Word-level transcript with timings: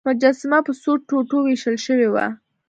مجسمه 0.07 0.59
په 0.67 0.71
څو 0.81 0.91
ټوټو 1.07 1.37
ویشل 1.45 1.75
شوې 1.85 2.07
وه. 2.13 2.25